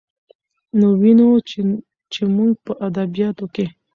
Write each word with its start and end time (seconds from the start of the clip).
نو 0.79 0.87
وينو، 1.01 1.29
چې 1.49 1.59
زموږ 2.15 2.51
په 2.65 2.71
ادبياتو 2.87 3.45
کې 3.55 3.65